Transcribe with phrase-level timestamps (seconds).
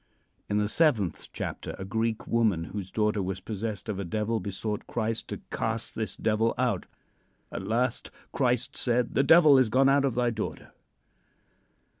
[0.49, 4.87] In the seventh chapter a Greek woman whose daughter was possessed by a devil besought
[4.87, 6.87] Christ to cast this devil out.
[7.51, 10.71] At last Christ said: "The devil is gone out of thy daughter."